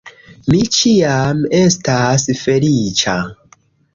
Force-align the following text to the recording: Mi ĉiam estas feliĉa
Mi 0.53 0.59
ĉiam 0.77 1.43
estas 1.59 2.25
feliĉa 2.41 3.17